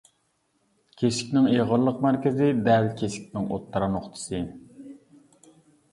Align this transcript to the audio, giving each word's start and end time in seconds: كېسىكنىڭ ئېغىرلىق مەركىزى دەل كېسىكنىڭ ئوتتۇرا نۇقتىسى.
كېسىكنىڭ 1.01 1.49
ئېغىرلىق 1.51 2.01
مەركىزى 2.07 2.49
دەل 2.69 2.89
كېسىكنىڭ 3.03 3.47
ئوتتۇرا 3.53 3.91
نۇقتىسى. 3.97 4.45